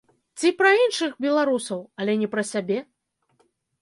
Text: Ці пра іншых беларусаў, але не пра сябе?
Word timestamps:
Ці 0.39 0.51
пра 0.61 0.69
іншых 0.85 1.11
беларусаў, 1.27 1.79
але 2.01 2.13
не 2.23 2.31
пра 2.33 2.43
сябе? 2.53 2.79